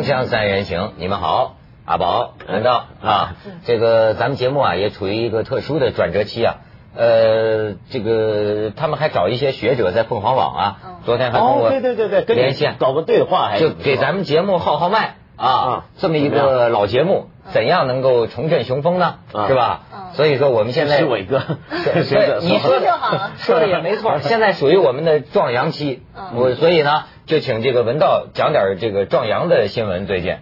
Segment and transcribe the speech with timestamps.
[0.00, 2.86] 锵锵三人行，你们好，阿宝、文道？
[3.02, 3.36] 啊，
[3.66, 6.54] 这个咱们节目啊也处于一个特殊的转折期啊。
[6.96, 19.16] 呃，这个他们还找一些学者在凤凰网啊，昨天还通过对对对对，跟连线搞个对话，还就给咱们节目号号脉啊，这么一个老节目，怎样能够重振雄风呢？
[19.48, 19.80] 是吧？
[20.14, 21.38] 所以说我们现在是伟哥，
[21.84, 24.18] 对，你说就好了， 说的也没错。
[24.22, 26.02] 现在属于我们的壮阳期，
[26.34, 30.06] 我所以呢，就请这个文道讲点这个壮阳的新闻。
[30.06, 30.36] 最近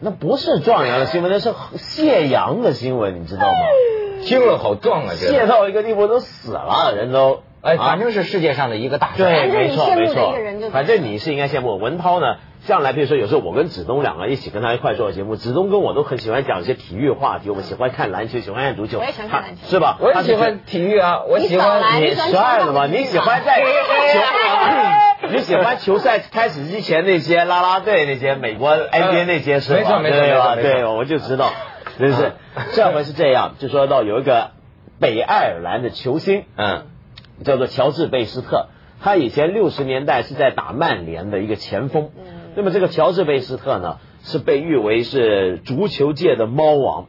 [0.00, 3.58] 那不是壮阳的新闻，那是泄阳的新闻，你知道吗？
[4.24, 5.14] 听了好壮啊！
[5.14, 9.22] 泄到一个地步都死了，人都哎，反正是世界上的一个大事。
[9.22, 10.34] 对，没错没错。
[10.70, 12.36] 反正你是应该羡慕文涛呢。
[12.66, 17.50] 向来比如说有时候我跟子东两个一起跟他一块做节目，子东跟我都很喜欢讲一些体育话题。
[17.50, 18.98] 我们喜欢看篮球，喜欢看足球。
[18.98, 19.98] 我也喜欢看篮球，是吧？
[20.00, 22.00] 我也喜欢体育啊，我喜欢。
[22.00, 22.86] 你帅了吗？
[22.86, 25.28] 你喜欢在 球？
[25.30, 29.78] 你喜欢球赛开始之前那些啦啦队那些美国 NBA 那些是吧？
[29.78, 30.56] 没错没错没错。
[30.56, 31.50] 对，我就知道，
[31.98, 32.32] 真是
[32.72, 33.56] 这回是这样。
[33.58, 34.52] 就说到有一个
[35.00, 36.86] 北爱尔兰的球星，嗯，
[37.44, 38.68] 叫做乔治贝斯特，
[39.02, 42.10] 他以前六十年代是在打曼联的一个前锋。
[42.56, 47.06] 那么这个乔治贝斯特呢，是被誉为是足球界的猫王，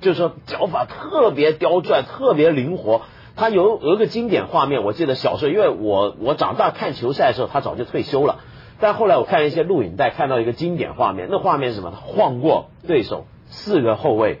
[0.00, 3.02] 就是说脚法特别刁钻，特别灵活。
[3.34, 8.38] 他有有一个经典画面，我记得小时候，因为我我长大看球赛的时候，他早就退休了。
[8.80, 11.90] 但后来我看一些录影带，看到一个经典画面，那画面是什么？
[11.90, 14.40] 他晃过对手四个后卫，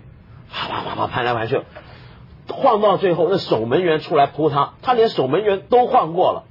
[0.50, 1.60] 啪啪啪啪盘来盘去，
[2.48, 6.44] 晃到最后，那守门员出来扑他，他连守门员都晃过了。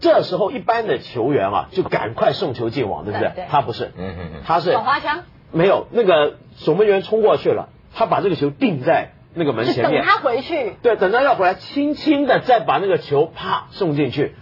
[0.00, 3.46] 这时候，一般的球员啊，就赶快送球进网，对不对？
[3.48, 14.34] 他不是，嗯嗯嗯，他是耍花枪，没有那个守门员冲过去了，他把这个球定在那个门前面，等他回去，对，等他要回来，轻轻的再把那个球啪送进去，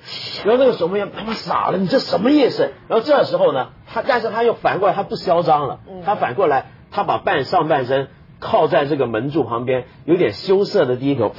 [0.44, 2.72] 然后那个守门员他妈傻了，你这什么意思？
[2.88, 8.08] 然后这时候呢，他但是他又反过来，他不嚣张了，他反过来，他把半上半身
[8.40, 11.32] 靠在这个门柱旁边，有点羞涩的低头。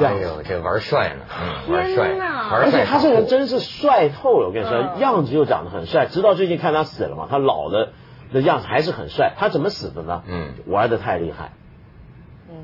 [0.00, 1.24] 哎呦，这玩帅呢，
[1.68, 2.16] 嗯，玩帅，
[2.50, 4.48] 而且他这个人真是帅透了。
[4.48, 6.06] 我跟你说，样子又长得很帅。
[6.06, 7.90] 直到最近看他死了嘛，他老的
[8.32, 9.34] 的样子还是很帅。
[9.36, 10.22] 他怎么死的呢？
[10.26, 11.52] 嗯，玩的太厉害。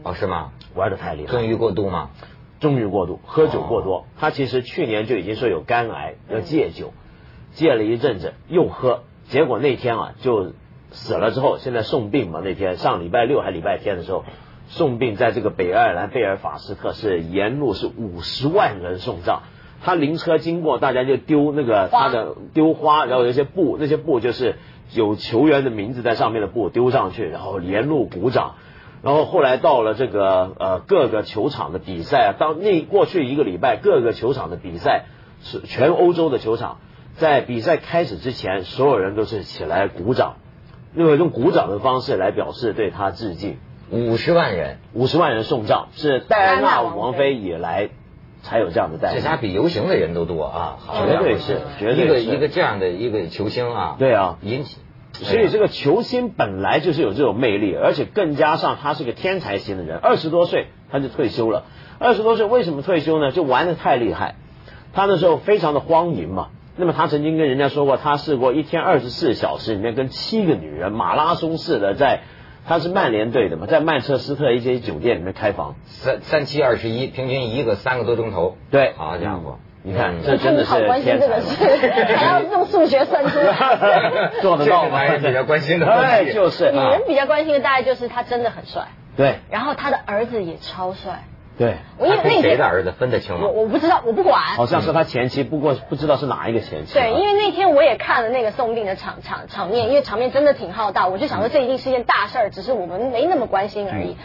[0.04, 0.52] 哦，是吗？
[0.74, 1.32] 玩的太厉害。
[1.32, 2.10] 纵欲过度吗？
[2.60, 4.06] 纵欲过度，喝酒过多。
[4.18, 6.94] 他其实去年就已经说有肝癌，要戒酒，
[7.52, 10.52] 戒了一阵子又喝，结果那天啊就
[10.92, 11.30] 死了。
[11.30, 14.24] 之后现在送病嘛，那天上礼拜六还礼拜天的时候。
[14.68, 19.40] 送殡在这个北爱尔兰贝尔法斯特是沿路是五十万人送葬，
[19.82, 24.56] 他灵车经过，大家就丢那个他的丢花，然后有一些布，那些布就是
[24.92, 28.56] 有球员的名字在上面的布丢上去，然后沿路鼓掌，
[29.02, 35.06] 然后后来到了这个呃各个球场的比赛，当那过去一个礼拜各个球场的比赛
[35.40, 36.76] 是全欧洲的球场，
[37.14, 40.36] 在比赛开始之前，所有人都是起来鼓掌，
[40.94, 43.56] 用用鼓掌的方式来表示对他致敬。
[43.90, 47.88] 五十万人，五十万人送葬，是戴安娜王妃以来
[48.42, 49.16] 才有这样的待遇。
[49.16, 54.78] 这家比游行的人都多啊，绝对是，绝对一个一个这样的一个球星啊，对啊，引起。
[55.12, 61.64] 所以这个球星本来就是有这种魅力，而且更加上他是个天才型的人，二十多岁他就退休了。
[61.98, 63.32] 二十多岁为什么退休呢？
[63.32, 64.36] 就玩的太厉害，
[64.92, 66.48] 他那时候非常的荒淫嘛。
[66.76, 72.20] 那么他曾经跟人家说过，他试过一天二十四小时里面跟七个女人马拉松似的在。
[72.68, 78.56] 他是曼联队的嘛，在曼彻斯特一些酒店里面开房，三三七二十一，平均一个三个多钟头。
[78.70, 81.64] 对，好家伙，你看这真的是关心这个事，
[82.14, 85.00] 还要用数学算出来， 做得到吗？
[85.16, 91.24] 比较关心的，对，就是女人比较关心的大概就是他真的很帅，对，然后他的儿子也超帅。
[91.58, 93.40] 对，我因为那谁的儿子分得清吗？
[93.42, 94.40] 我我不知道，我不管。
[94.40, 96.94] 好像是他前妻，不过不知道是哪一个前妻。
[96.94, 104.16] 对，因为那天我也看了那个送殡的场场场面，因为场面真的挺浩大，我就想说这一定是件大事儿，只是我们没那么关心而已。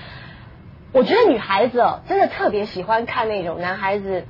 [0.92, 4.25] 我觉得女孩子哦，真的特别喜欢看那种男孩子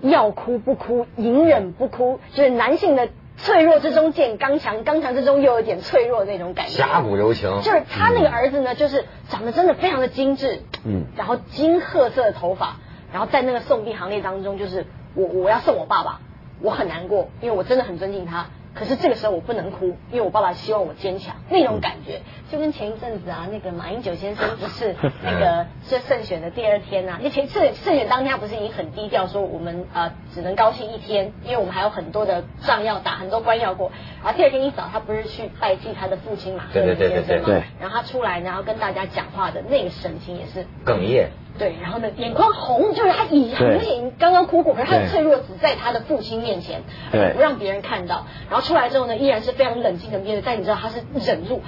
[0.00, 3.08] 要哭不哭，隐忍不哭，就是男性的。
[3.36, 6.72] 脆弱之中见刚强，刚强之中又有点脆弱那种感觉。
[6.72, 7.60] 侠骨柔情。
[7.62, 12.76] 就是他那个儿子呢，就是长得真的非常的精致，嗯，然后金褐色的头发，
[13.12, 16.20] 然后在那个送殡行列当中，就是我我要送我爸爸，
[16.60, 18.46] 我很难过，因为我真的很尊敬他。
[18.74, 33.92] 可是这个时候我不能哭，因为我爸爸希望我坚强，那种感觉就跟前一阵子啊，那个马英九先生不是 那个是胜选的第二天呐，那前胜胜选当天他不是已经很低调说我们呃只能高兴一天，因为我们还有很多的仗要打，很多关要过。
[34.24, 37.46] 然后第二天一早他不是去拜祭他的父亲马克先生嘛，
[37.80, 41.28] 然后他出来然后跟大家讲话的那个神情也是哽咽。
[41.62, 46.82] 对，然后呢，眼眶红，就是他已很明显刚刚哭过，可是他的脆弱只在他的父亲面前，
[47.12, 48.26] 不让别人看到。
[48.50, 51.62] 然后出来之后呢，依然是非常冷静的面对，但你知道他是忍住。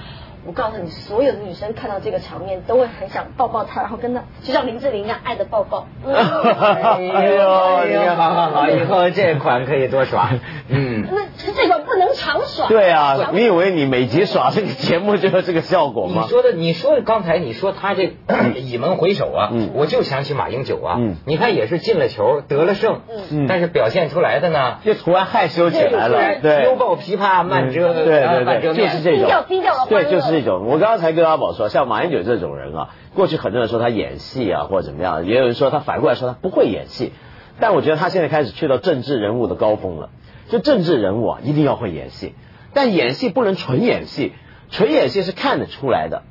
[0.47, 5.87] 我告诉你，所有的女生看到这个场面都会很想抱抱他，然后跟他就像林志玲一样爱的抱抱。
[6.05, 10.29] 哎呦，好好好，以后这款可以多耍。
[10.69, 11.84] 嗯，那这个不能
[12.25, 12.67] 常耍。
[12.67, 16.23] 对啊，你以为你每集耍这个节目就有这个效果吗？
[16.25, 18.13] 你说的，你说，刚才你说他这
[18.61, 20.99] 倚门回首啊，我就想起马英九啊。
[21.25, 23.01] 你看也是进了球得了胜，
[23.49, 26.41] 但是表现出来的呢，就突然害羞起来了。
[26.43, 30.35] 对，拥抱琵琶慢遮，对对对，就是这种低调低调的对，就是。
[30.35, 37.13] 这种，我刚刚才跟阿宝说，像马英九这种人啊，过去很多人说他演戏啊，或者怎么样，也有人说他反过来说他不会演戏。
[37.61, 40.09] 但我觉得他现在开始去到政治人物的高峰了。
[40.49, 42.35] 就政治人物啊，一定要会演戏，
[42.73, 44.33] 但演戏不能纯演戏，
[44.71, 46.23] 纯演戏是看得出来的，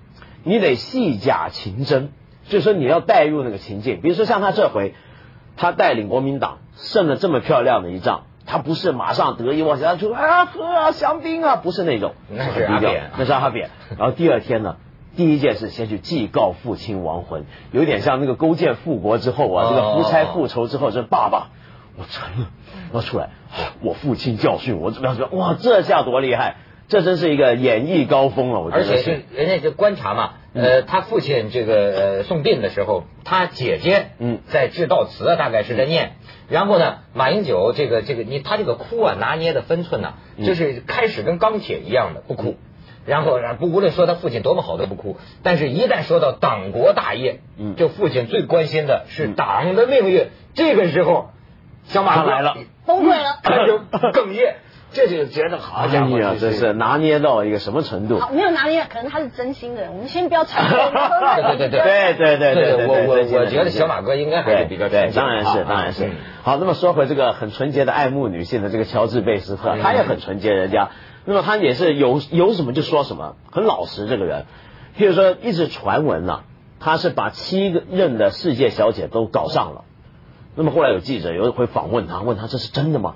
[0.43, 2.11] 你得戏假情真，
[2.47, 4.01] 就是说你要带入那个情境。
[4.01, 4.93] 比如说像他这回，
[5.57, 8.25] 他带领国民党胜了这么漂亮的一仗。
[8.45, 13.69] 他不是马上得意忘形，他就啊喝啊香槟啊，不是那种，那是阿扁，那是阿扁。
[13.97, 14.75] 然后第二天呢，
[15.15, 21.51] 第一件事先去祭告父亲亡魂，有点像那个勾践复国之后啊，这个夫差复仇之后，这爸爸，
[21.97, 22.49] 我成了，
[22.93, 23.29] 我出来，
[23.81, 26.55] 我父亲教训我怎么样怎么样，哇，这下多厉害，
[26.87, 28.83] 这真是一个演艺高峰了，我觉得。
[28.83, 36.13] 而且是人家就观察嘛，呃，他父亲这个呃送殡的时候，他姐姐嗯在致悼词啊，大概是在念。
[36.49, 40.13] 然后呢，马英九这个这个你他这个哭啊拿捏的分寸呢，
[40.45, 42.57] 就是开始跟钢铁一样的不哭，
[43.07, 51.31] 然后不无论说他父亲多么好都不哭，但是一旦说到党国大业，嗯，就父亲最关心的是党的命运，这个时候
[51.85, 54.55] 小马哥来了，崩溃了， 他就哽咽。
[54.95, 58.19] 这就觉得好家伙，这是拿捏到一个什么程度？
[58.19, 59.89] 好，没有拿捏，可能他是真心的。
[59.91, 60.69] 我们先不要揣测。
[61.57, 66.11] 对对对对对对对，我我我觉得小马哥应该还是比较对，当然是当然是。
[66.43, 70.89] 好，那么说回这个很纯洁的爱慕女性的这个乔治贝斯特，他也很纯洁，人家。
[71.25, 74.45] 那么他也是有有什么就说什么，很老实这个人。
[74.95, 76.41] 譬如说，一直传闻呢，
[76.79, 79.85] 他是把七个任的世界小姐都搞上了。
[80.55, 83.15] 那么后来有记者有会访问他，问他这是真的吗？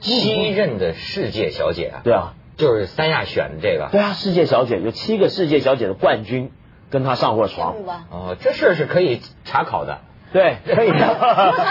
[0.00, 6.50] 七任的世界小姐啊，对啊，就是三亚选的这个，对啊，世界小姐有七个世界小姐的冠军
[6.90, 7.74] 跟他上过床，
[8.10, 10.00] 哦，这事是可以查考的，
[10.34, 10.98] 对，可以的。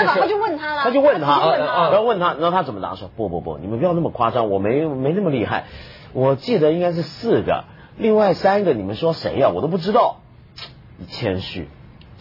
[0.08, 2.96] 他就问他了，他就问他，然后问他，然后他怎么答？
[2.96, 3.10] 说？
[3.16, 5.66] 不不不，你们不要那么夸张，我没没那么厉害，
[6.14, 7.66] 我记得应该是四个，
[7.98, 9.50] 另外三个你们说谁呀？
[9.50, 10.22] 我都不知道，
[11.10, 11.68] 谦虚。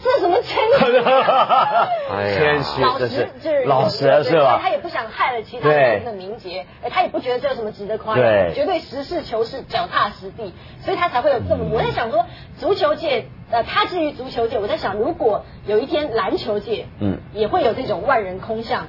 [0.03, 0.83] 这什么谦虚？
[2.37, 3.07] 谦虚，老实
[3.41, 4.59] 就是老实是吧？
[4.61, 8.23] 他也不想害了其他人的名节，哎，他也不觉得这有什么值得夸耀，
[8.53, 11.65] 绝对实事求是，脚踏实地，所以他才会有这么。
[11.71, 12.25] 我在想说，
[12.57, 18.87] 足球界，呃，他至于足球界，我在想，如果有一天篮球界，嗯，也会有这种万人空巷，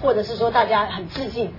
[0.00, 1.52] 或者是说大家很致敬，嗯。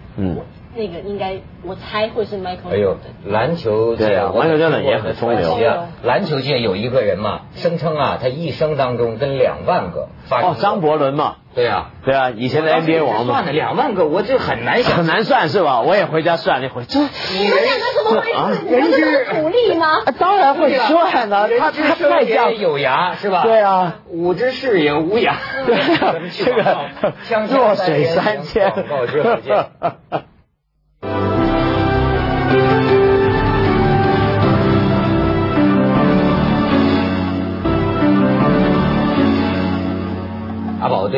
[0.76, 2.72] 那个应该，我猜会是 Michael。
[2.72, 5.88] 哎呦，篮球对啊，篮球真的也很风流啊。
[6.04, 11.36] 篮球界有一个人嘛，声称啊，他一生当中跟两万个发哦，张伯伦嘛。
[11.56, 13.34] 对啊，对啊，以前的 NBA 王嘛。
[13.36, 15.80] 算了，两万个，我就很难想，很难算是吧？
[15.80, 18.66] 我也回家算了一回，这你们两个怎么回事？
[18.76, 19.88] 人是苦力吗？
[20.20, 23.44] 当然会算了，他他太讲有牙是吧？
[23.44, 25.38] 对啊，五之士也无牙。
[25.66, 28.70] 对啊， 这个弱水三千。
[28.72, 30.26] 广告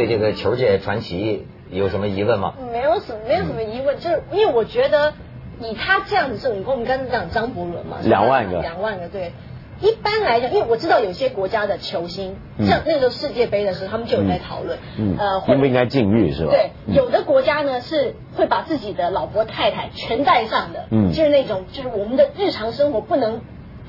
[0.07, 2.53] 对这个球界传奇有什么疑问吗？
[2.71, 5.13] 没有什么，没有什么疑问，就是因为我觉得
[5.59, 9.31] 以他这样子，你跟我们刚才讲张伯伦嘛，两万个，两万个，对。
[9.79, 12.35] 一般来讲，因为我知道有些国家的球星，
[12.65, 14.79] 像那个世界杯的时候，他们就有在讨论，
[15.19, 16.49] 呃，应不应该禁欲是吧？
[16.49, 23.41] 对，有的国家呢是会把自己的老婆太太全带上的，嗯，就是那种就是我们的日常生活不能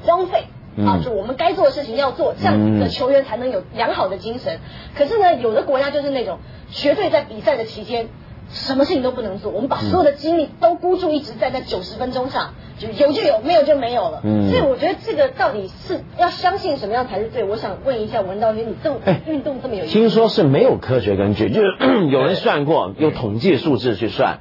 [0.03, 0.45] 荒废。
[0.87, 4.61] 啊，就我们该做的事情要做，这样的球员才能有良好的精神。
[4.95, 6.39] 可是呢，有的国家就是那种
[6.71, 8.09] 绝对在比赛的期间，
[8.51, 14.23] 什么事情都不能做，我们把所有的精力都孤注一掷在那九十分钟上，就有就有，没有就没有了。
[14.23, 17.45] 所以我觉得这个到底是要相信什么样才是对？
[17.45, 21.69] 我想问一下文道轩，你这么运动这么有，听说是没有科学根据，就是
[22.09, 24.41] 有人算过，用统计数字去算，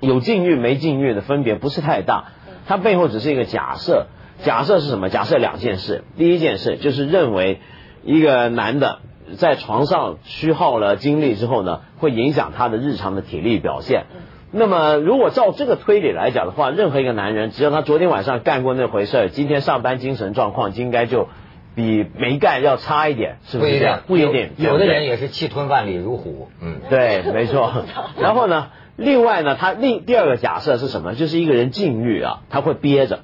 [0.00, 2.32] 有禁欲没禁欲的分别不是太大，
[2.66, 4.06] 它背后只是一个假设。
[4.44, 5.08] 假设是什么？
[5.08, 6.04] 假设两件事。
[6.16, 7.60] 第一件事就是认为
[8.04, 9.00] 一个男的
[9.36, 14.06] 在床上虚耗了精力之后呢，会影响他的日常的体力表现。
[14.52, 21.28] 那么如果照这个推理来讲的话，任何一个男人只要他昨天晚上干过那回事儿，今天上班精神状况应该就
[21.76, 23.70] 比没干要差一点，是不是？
[23.70, 24.50] 不一定，不一定。
[24.56, 27.84] 有的人也是气吞万里如虎，嗯，对，没错。
[28.18, 31.14] 然后呢，另外呢，他另第二个假设是什么？
[31.14, 33.22] 就是一个人禁欲啊，他会憋着，嗯，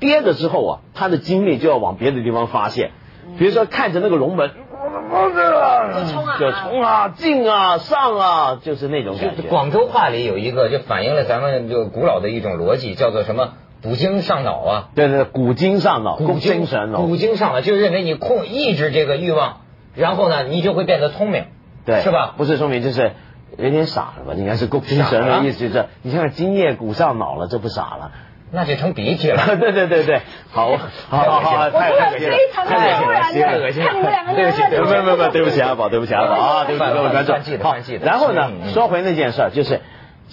[0.00, 2.90] 憋着之后啊，他的精力就要往别的地方发泄，
[3.38, 4.50] 比如说看着那个龙门。
[5.10, 9.42] 就冲啊，就冲啊，进啊，上啊，就是那种感觉。
[9.42, 13.54] 广州话里有一个，就反映了咱们就古老的一种逻辑，叫做什么？
[13.82, 14.88] 古精上脑啊。
[14.94, 17.02] 对对，古精上脑，古精神脑。
[17.02, 19.62] 古精上脑，就是认为你控抑制这个欲望，
[19.94, 21.46] 然后呢，你就会变得聪明，
[21.84, 22.34] 对，是吧？
[22.36, 23.12] 不是聪明，就是
[23.58, 24.34] 有点傻了吧？
[24.34, 28.12] 应该是古精神的意思，就是你像今夜古上脑了，这不傻了。
[28.52, 29.42] 那就成鼻涕了。
[29.58, 37.36] 对对对对，好，好好好，太恶心了，太恶心了，太恶心，看你们两个对不起，没有没有没有，对不起阿宝，对不起阿宝啊，对不起各位观众。
[37.62, 39.80] 好，然后呢，说回那件事，就是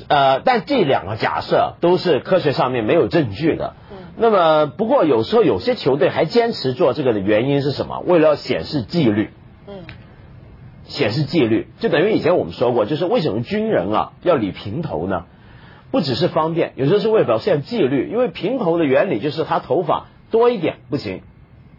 [0.07, 3.73] 呃，但这两个假设都是科学上面没有证据的。
[4.15, 7.99] 那么，不过有时候有些球队还坚持做这个的原因是什么？
[7.99, 9.29] 为了要显示纪律。
[9.67, 9.81] 嗯。
[10.85, 15.25] 显示纪律，就等于以前我们说过，就是为什么军人啊要理平头呢？
[15.91, 18.09] 不只是方便，有时候是为了表现纪律。
[18.09, 21.21] 因为平头的原理就是他头发多一点不行，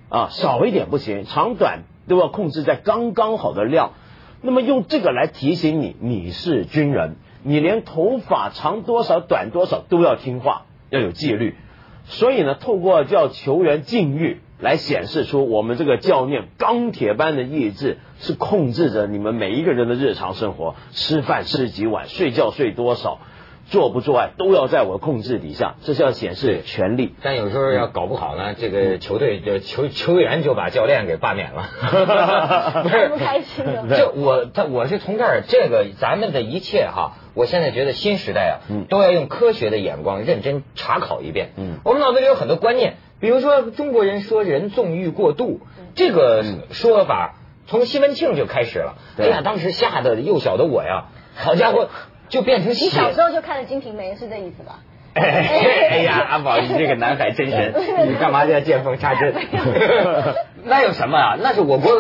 [0.09, 3.93] 啊少一点不行，长短都要控制在刚刚好的量。
[4.41, 11.57] 那么用这个来提醒你，你是军人，你连头发长多少、短多少都要听话，要有纪律。
[12.05, 23.19] 所以呢，透过叫球员禁欲来显示出我们这个教练钢铁般的意志，是控制着你们每一个人的日常生活，吃饭吃几碗，睡觉睡多少。
[23.71, 27.15] 做不做爱都要在我控制底下，这是要显示权力。
[27.23, 31.69] 但有时候要搞不好呢，这个球队就球球员就把教练给罢免了，
[32.83, 33.85] 不是不开心的。
[33.89, 38.55] 这我他我是从这儿，这个咱们的一切哈，我现在觉得新时代啊，
[38.89, 41.51] 都要用科学的眼光认真查考一遍。
[41.57, 45.61] 嗯，我们脑子里有很多观念，比如说中国人说人纵欲过度，
[45.95, 47.35] 这个说法
[47.67, 48.95] 从西门庆就开始了。
[49.19, 51.91] 哎呀，当时吓得幼小的我呀，好家伙！
[52.29, 54.81] 就变成你小时候就看了《金瓶梅》，是这意思吧？
[55.19, 57.75] 哎呀，阿宝，你这个南海真神，
[58.09, 59.35] 你干嘛要见缝插针？
[60.65, 61.37] 那有什么啊？
[61.41, 61.91] 那是我国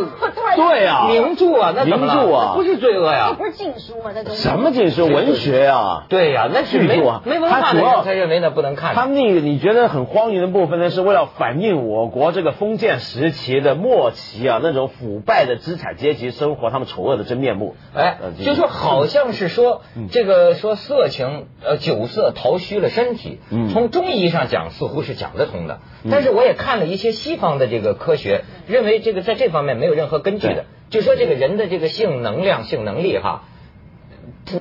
[0.56, 3.34] 对啊，名著啊，那名著啊，不是罪恶呀？
[3.38, 4.10] 不是禁书吗？
[4.14, 5.06] 那都什么禁书？
[5.06, 6.04] 文学啊？
[6.08, 8.94] 对呀，那是没没文化的人才认为那不能看。
[8.94, 17.74] 他那个你觉得很荒淫的部分呢，是为了反映我国这个封建时期的末期啊，那种腐败的资产阶级生活，他们丑恶的真面目。
[17.94, 23.38] 哎，就说好像是说这个说色情呃酒色逃虚了身体，
[23.72, 28.42] 从中医上讲似乎是讲得通的，但是我也看了一些西方的这个科学。
[28.66, 33.44] 认为这个在这方面没有任何根据的，就说这个人的这个性能量、性能力哈，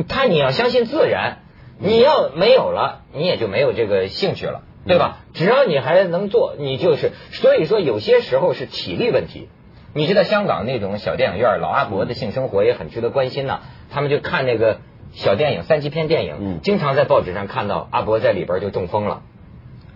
[0.08, 1.40] 他你要相信自然，
[1.80, 5.20] 你要没有了，你也就没有这个兴趣了，对吧？
[5.34, 7.12] 只要你还能做，你就是。
[7.32, 9.50] 所以说有些时候是体力问题。
[9.94, 13.62] 你知道香港那种小电影院，老阿伯的性生活也很值得关心呐。
[13.90, 14.80] 他们就看那个
[15.18, 19.24] 小电影、三级片电影，嗯经常在报纸上看到阿伯在里边就中风了。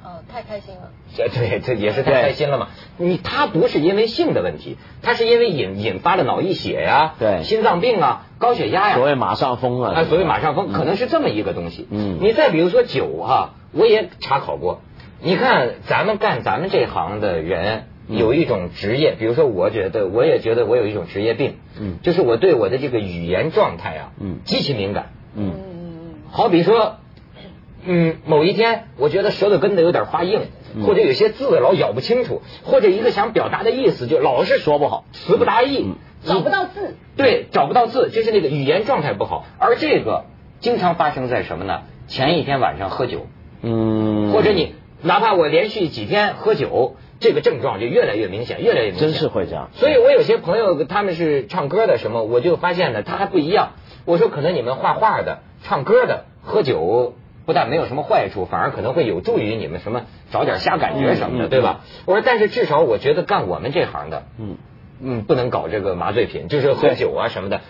[0.03, 2.69] 哦太开心了，对，这也是太开心了嘛。
[2.97, 11.87] 你他不是因为性的问题，他是因为引引发了脑溢血呀，对，心脏病啊，高血压呀，所谓马上风啊，所谓马上风可能是这么一个东西。
[11.91, 14.81] 嗯，你再比如说酒哈，我也查考过。
[15.21, 25.53] 你看咱们干咱们这行的人有一种职业，比如说我觉得我也觉得我有一种职业病，嗯，就是我对我的这个语言状态啊，嗯，极其敏感，嗯。
[25.53, 26.97] 嗯嗯，好比说。
[27.83, 30.41] 嗯，某一天我觉得舌头根子有点发硬，
[30.85, 36.95] 或者有些字老咬不清楚，或者一个想表达的意思就老是说不好，词不达意，找不到字。
[37.17, 39.47] 对，找不到字，就是那个语言状态不好。
[39.57, 40.25] 而这个
[40.59, 41.81] 经常发生在什么呢？
[42.05, 43.25] 前一天晚上喝酒，
[43.63, 49.07] 嗯，或者你哪怕我连续几天喝酒，这个症状就越来越明显，越来越明显。
[49.07, 49.69] 真是会这样。
[49.73, 53.69] 所以我有些朋友他们是唱歌的什么，我就发现呢，他还不一样。
[54.03, 57.13] 我说可能你们画画的、唱歌的、喝酒。
[57.43, 61.81] 不但没有什么坏处，反而可能会有助于你们什么找点瞎感觉什么的，对吧？
[62.05, 64.57] 我说，但是至少我觉得干我们这行的，嗯
[65.01, 67.61] 嗯，不能搞这个麻醉品，就是喝酒啊什么的，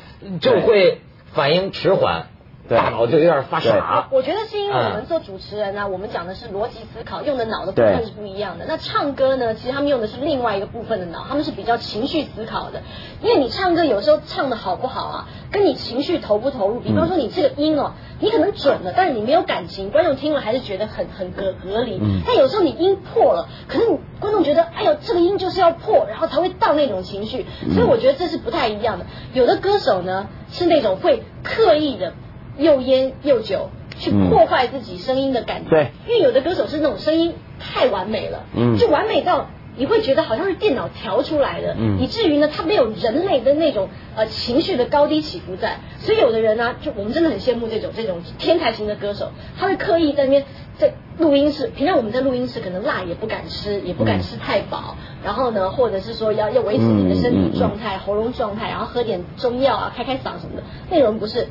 [0.41, 0.99] 就会
[1.33, 2.27] 反应迟缓。
[2.75, 4.07] 大脑就有点发傻。
[4.11, 8.65] 我觉得是因为我们做主持人呢，我们讲的是逻辑思考，用的脑的部分是不一样的。
[8.67, 12.81] 那唱歌呢，其实他们用的是另外一个部分的脑，他们是比较情绪思考的。
[13.21, 16.79] 因为你唱歌有时候唱的好不好啊，跟你情绪投不投入。
[16.79, 22.01] 比方说你这个音哦，你可能准了，但是你没有感情，观众听了还是觉得很很隔隔离。
[22.25, 23.85] 但有时候你音破了，可是
[24.19, 27.45] 观众觉得哎呦这个音就是要破，然后才会到那种情绪。
[27.73, 29.05] 所以我觉得这是不太一样的。
[29.33, 32.13] 有的歌手呢是那种会刻意的。
[32.61, 35.69] 又烟又酒，去破坏自己声音的感觉。
[35.69, 45.79] 对，因为有的歌手是那种声音太完美了，嗯，就完美到你会觉得好像是电脑调出来的，以至于呢，他没有人类的那种呃情绪的高低起伏在。
[45.99, 50.43] 所以有的人呢，就我们真的很羡慕这种这种天才型的歌手，他会刻意在那边
[50.77, 60.63] 在录音室，平常我们在录音室可能辣也不敢吃，也不敢吃太饱，然后呢，或者是说要要维持你的身体状态、喉咙状态，然后喝点中药啊，开开嗓什么的。
[60.89, 61.47] 那种不是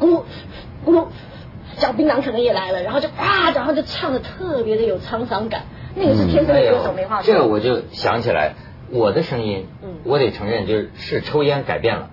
[0.00, 0.22] 咕噜
[0.84, 1.06] 咕噜，
[1.76, 5.62] 小槟榔可能也来了，然后就啊，然后就唱的特别的有沧桑感。
[5.96, 7.32] 那个是天生的歌手，没话说。
[7.32, 8.54] 这个我就想起来，
[8.90, 9.68] 我的声音，
[10.04, 12.10] 我得承认，就是是抽烟改变了。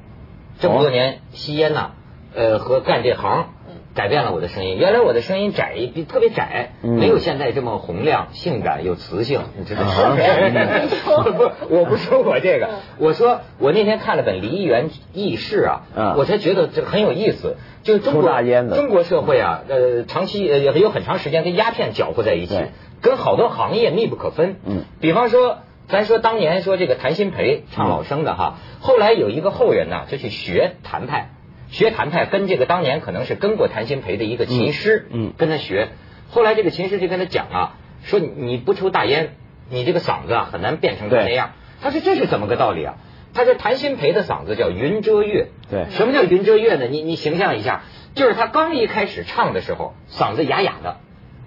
[0.60, 1.92] 这么多年吸烟呐，
[2.36, 3.50] 呃，和干这行，
[3.94, 4.78] 改变了我的声音。
[4.78, 10.16] 原来我的声音窄，比特别窄，没有现在这么洪亮、性感、有磁性，你知道吗？
[11.38, 15.82] 不，我不说我这个，我说我那天看了本《梨园轶事》啊，
[16.18, 17.58] 我才觉得这很有意思。
[17.84, 18.30] 就中国
[18.76, 22.56] 中国社会啊，呃，长期呃有很长时间跟鸦片搅和在一起。
[23.02, 25.58] 跟好多行业密不可分，嗯，比方说，
[25.88, 31.32] 咱说当年说这个谭鑫培唱老生的哈，后来有一个后人呢，就去学谭派，
[31.72, 35.88] 学谭派，跟这个当年可能是跟过谭鑫培的一个琴师，嗯，跟他学，
[36.30, 39.36] 后来这个琴师就跟他讲啊，说你不抽大烟，
[39.70, 41.54] 你这个嗓子啊很难变成那样。
[41.82, 42.98] 他说这是怎么个道理啊？
[43.34, 46.86] 他说谭鑫培的嗓子叫云遮月，对，什么叫云遮月呢？
[46.86, 50.98] 你你形象一下，就是他刚一开始唱的时候嗓子哑哑的，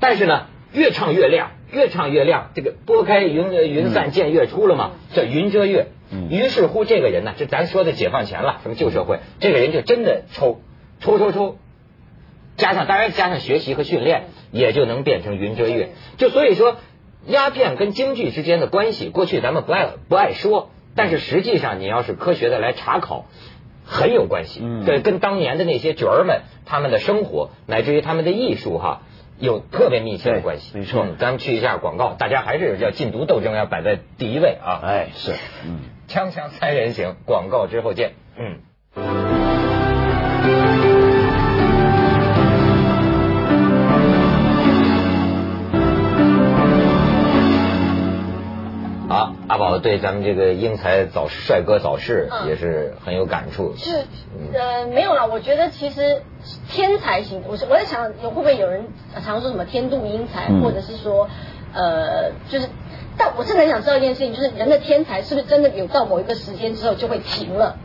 [0.01, 0.47] 但是呢。
[0.75, 2.51] 越唱越亮，越唱越亮。
[2.57, 5.87] 这个拨开云云散见月出了嘛，叫云遮月。
[6.31, 10.61] 于是乎，这个人呢，就咱说的解放前了，什么旧社会，这个人就真的抽
[11.01, 11.57] 抽抽抽，
[12.57, 15.91] 加上当然加上学习和训练，也就能变成云遮月。
[16.17, 16.77] 就所以说，
[17.27, 23.27] 鸦片跟京剧之间的关系，过去咱们不爱不爱说，但是实际上你要是科学的来查考，
[23.85, 24.63] 很有关系。
[24.85, 29.03] 对，跟当年的那些角儿们，他们的生活，乃至于他们的艺术，哈。
[29.37, 31.05] 有特别密切的关系，没错。
[31.19, 34.79] 咱们去一下广告，大家还是要禁毒斗争要摆在第一位啊！
[34.81, 35.33] 哎，是，
[35.67, 38.59] 嗯，锵锵三人行，广告之后见，嗯。
[49.09, 53.75] 好，阿宝对咱们这个英才早帅哥早逝也是很有感触。
[53.77, 54.05] 是，
[54.53, 55.29] 呃，没有了。
[55.29, 56.23] 我觉得其实。
[56.69, 58.85] 天才型，我是我在想，有会不会有人
[59.25, 61.27] 常说什么天妒英才，或者是说，
[61.73, 62.69] 呃，就是，
[63.17, 67.77] 但我真的很想知道一件事情，就是人的天才是不是真的有到某一个时间之后就会停了？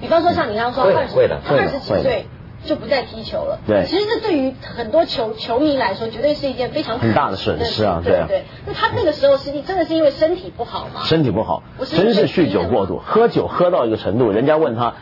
[0.00, 2.26] 比方说像你刚刚说二十，他二十几岁
[2.64, 3.60] 就不再踢球了。
[3.66, 8.00] 对，其实这对于很多球球迷来说，绝对是一件非常很大的损失啊！
[8.04, 11.02] 对对，那他那个时候实际真的是因为身体不好吗？
[11.04, 14.94] 身体不好，真是酗酒过度，喝酒喝到一个程度，人家问他，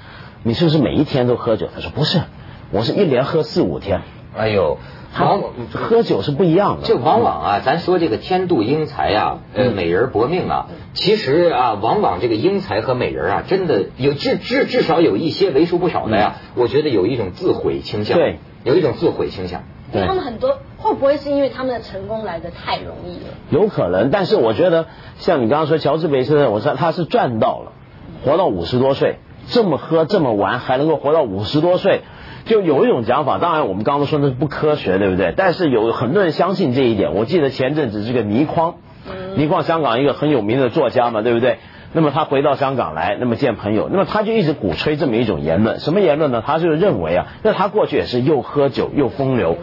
[0.43, 1.69] 你是不是每一天都喝酒？
[1.75, 2.21] 他说不是。
[2.73, 4.01] 我是一连喝四五天，
[4.37, 4.79] 哎呦，
[5.21, 6.87] 往往喝酒是不一样的。
[6.87, 19.63] 就往往啊，咱说这个天妒英才啊，呃，美人薄命啊，其实啊，往往这个英才和美人啊，真的有至至至少有一些为数不少的呀，我觉得有一种自毁倾向，对，有一种自毁倾向。
[19.93, 23.35] 他们很多会不会是因为他们的成功来的太容易了？
[23.51, 24.87] 有可能，但是我觉得
[25.19, 27.73] 像你刚刚说乔治·贝斯，我说他是赚到了，
[28.25, 32.03] 活到五十多岁，这么喝这么玩，还能够活到五十多岁。
[32.47, 35.35] 就有一种讲法，当然我们刚刚说那是不科学，对不对？
[35.37, 37.15] 但是有很多人相信这一点。
[37.15, 38.77] 我记得前阵子这个倪匡，
[39.37, 41.59] 倪匡香港一个很有名的作家嘛，对不对？
[41.93, 46.43] 那么他回到香港来，那么见朋友，那么他就一直鼓吹这么一种言论，什么言论呢？
[46.47, 49.57] 他就认为啊，那他过去也是又喝酒又风流，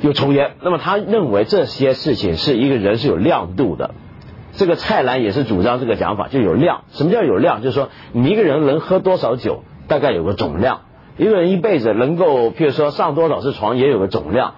[0.00, 0.52] 又抽烟。
[0.62, 3.90] 那么他认为这些事情是一个人是有亮度的。
[4.52, 6.84] 这个蔡澜也是主张这个讲法，就有量。
[6.90, 7.60] 什么叫有量？
[7.60, 10.80] 就是说你一个人能喝多少酒，大概有个总量。
[11.18, 14.54] 一个人一辈子能够，譬如说上多少次床，也有个总量。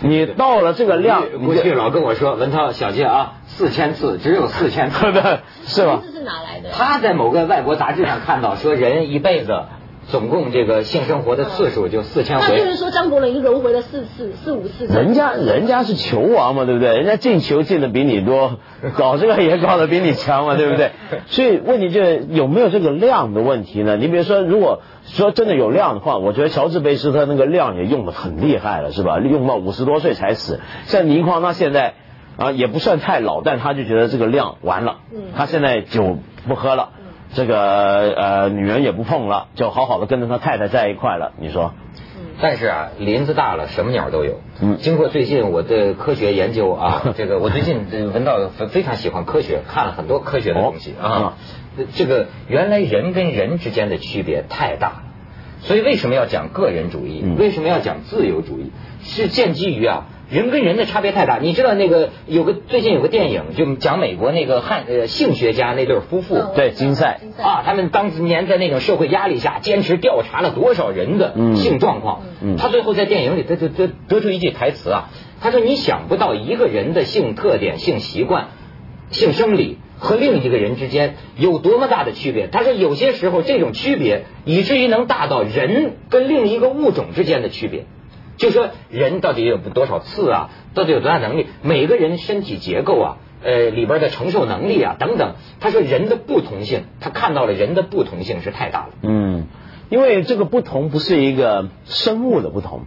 [0.00, 5.06] 你到了这个量，过去老跟我说，文涛小心啊，四千次，只有四千次，
[5.66, 6.00] 是吧？
[6.04, 6.70] 这是哪来的？
[6.72, 9.62] 他在某个外国杂志上看到，说人一辈子。
[10.08, 14.86] 总共这个性生活的次数就四千回，那就是说张国伦已经轮回了四次、四五次。
[14.86, 16.90] 人家人家是球王嘛，对不对？
[16.96, 18.58] 人家进球进的比你多，
[18.96, 20.90] 搞这个也搞得比你强嘛，对不对？
[21.26, 23.96] 所以问题就是有没有这个量的问题呢？
[23.96, 29.18] 你比如说，如果说真的有量的话，我觉得乔治贝斯特那个量也用的很厉害了，是吧？
[29.18, 30.60] 用到五十多岁才死。
[30.84, 31.94] 像倪匡他现在
[32.36, 34.96] 啊也不算太老，但他就觉得这个量完了，
[35.34, 36.90] 他现在酒不喝了。
[37.34, 41.32] 这个呃，女人也不碰了，就好好的跟着他太太在一块了。
[41.38, 41.72] 你说？
[42.40, 44.40] 但是啊，林子大了，什么鸟都有。
[44.60, 44.76] 嗯。
[44.78, 51.34] 经过最近我的科学研究啊， 这个我最近闻到非常喜欢科学，看了很多科学的东西啊。
[51.94, 55.02] 这个原来人跟人之间的区别太大了，
[55.60, 57.24] 所以为什么要讲个人主义？
[57.38, 58.70] 为什么要讲自由主义？
[59.02, 61.38] 是建基于啊，人跟人的差别太大。
[61.38, 72.22] 你知道那个有个最近有个电影，就讲美国那个汉呃性学家那对夫妇，对金赛啊，他们当年在那种社会压力下，坚持调查了多少人的性状况。
[72.58, 75.10] 他最后在电影里，他就得得出一句台词啊，
[75.40, 78.48] 他说：“你想不到一个人的性特点、性习惯、
[79.10, 82.48] 性生理。”和另一个人之间有多么大的区别？
[82.48, 87.86] 他说，有些时候这种区别以至于能大到人跟另一个物种之间的区别。
[88.36, 90.50] 就说人到底有多少次啊？
[90.74, 91.46] 到底有多大能力？
[91.62, 95.34] 每个人身体结构啊，呃，里边的承受能力啊等等。
[95.60, 98.94] 他说人的不同性，他看到了人的不同性是太大了。
[99.02, 99.46] 嗯，
[99.88, 102.86] 因为这个不同不是一个生物的不同，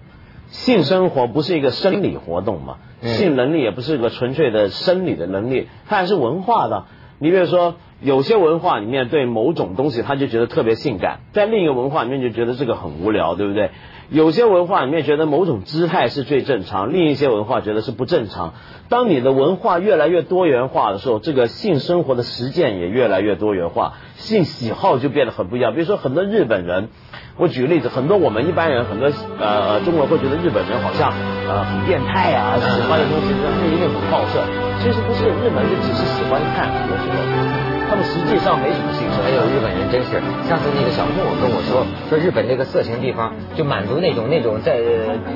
[0.50, 6.86] 性生活不是一个生理活动嘛，性能力也不是一个纯粹的生理的能力，它还是文化的。
[7.20, 13.72] 你比如说，有些文化里面对某种东西，他就觉得特别性感；在另一个文化里面就觉得这个很无聊，对不对？
[14.10, 18.54] 有些文化里面觉得某种姿态是最正常，另一些文化觉得是不正常。
[18.88, 25.74] 当你的文化越来越多元化的时候，这个性生活的实践也越来越多元化，性喜好就变得很不一样。
[25.74, 26.88] 比如说，很多日本人，
[27.36, 31.12] 我举个例子，很多我们一般人，很多呃中国人会觉得日本人好像
[31.50, 34.40] 呃很变态啊，喜欢的东西他们一定很好色。
[34.80, 39.16] 其实不是，日本人只是喜欢看，很多时候，他们实际上没什么兴趣。
[39.22, 44.80] 哎呦日本人真是，上次那个小木跟我说，说日本这个色情地方就满足那种那种在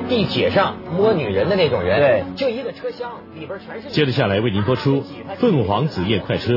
[0.10, 3.90] 地铁上摸女人的那种人，对，就一个车厢里边全是。
[3.90, 4.98] 接着下来为您播出
[5.40, 6.54] 《凤凰子夜快车》。